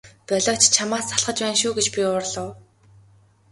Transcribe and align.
Болиоч 0.27 0.61
чамаас 0.75 1.05
залхаж 1.09 1.37
байна 1.41 1.57
шүү 1.61 1.71
гэж 1.75 1.87
би 1.95 2.01
уурлав. 2.07 2.49